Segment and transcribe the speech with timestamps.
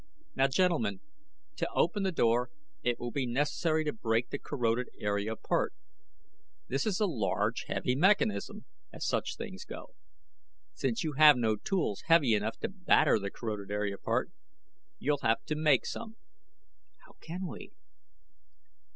[0.33, 1.01] "Now, gentlemen,
[1.57, 2.49] to open the door
[2.81, 5.75] it will be necessary to break the corroded area apart.
[6.67, 9.93] This is a large heavy mechanism, as such things go.
[10.73, 14.31] Since you have no tools heavy enough to batter the corroded area apart,
[14.97, 16.15] you'll have to make some."
[17.05, 17.71] "How can we?"